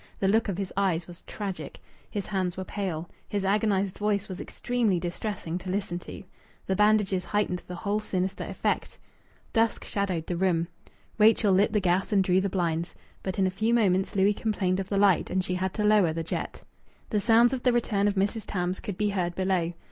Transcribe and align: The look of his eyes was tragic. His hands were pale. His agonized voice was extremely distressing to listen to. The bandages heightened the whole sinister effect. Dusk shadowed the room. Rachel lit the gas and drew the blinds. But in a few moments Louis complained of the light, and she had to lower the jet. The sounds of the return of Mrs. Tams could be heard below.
The 0.19 0.27
look 0.27 0.49
of 0.49 0.57
his 0.57 0.73
eyes 0.75 1.05
was 1.05 1.21
tragic. 1.27 1.79
His 2.09 2.25
hands 2.25 2.57
were 2.57 2.63
pale. 2.63 3.07
His 3.29 3.45
agonized 3.45 3.99
voice 3.99 4.27
was 4.27 4.41
extremely 4.41 4.99
distressing 4.99 5.59
to 5.59 5.69
listen 5.69 5.99
to. 5.99 6.23
The 6.65 6.75
bandages 6.75 7.23
heightened 7.23 7.61
the 7.67 7.75
whole 7.75 7.99
sinister 7.99 8.43
effect. 8.45 8.97
Dusk 9.53 9.83
shadowed 9.85 10.25
the 10.25 10.35
room. 10.37 10.67
Rachel 11.19 11.53
lit 11.53 11.71
the 11.71 11.79
gas 11.79 12.11
and 12.11 12.23
drew 12.23 12.41
the 12.41 12.49
blinds. 12.49 12.95
But 13.21 13.37
in 13.37 13.45
a 13.45 13.51
few 13.51 13.75
moments 13.75 14.15
Louis 14.15 14.33
complained 14.33 14.79
of 14.79 14.89
the 14.89 14.97
light, 14.97 15.29
and 15.29 15.43
she 15.43 15.53
had 15.53 15.71
to 15.75 15.83
lower 15.83 16.13
the 16.13 16.23
jet. 16.23 16.63
The 17.11 17.21
sounds 17.21 17.53
of 17.53 17.61
the 17.61 17.71
return 17.71 18.07
of 18.07 18.15
Mrs. 18.15 18.45
Tams 18.47 18.79
could 18.79 18.97
be 18.97 19.09
heard 19.09 19.35
below. 19.35 19.71